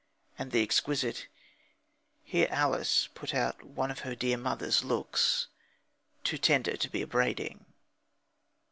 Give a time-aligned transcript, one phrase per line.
[0.39, 1.27] And the exquisite:
[2.23, 5.45] "Here Alice put out one of her dear mother's looks,
[6.23, 7.65] too tender to be upbraiding."